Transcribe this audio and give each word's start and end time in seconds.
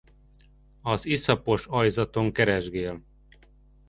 Az 0.81 1.05
iszapos 1.05 1.65
aljzaton 1.67 2.31
keresgél. 2.31 3.03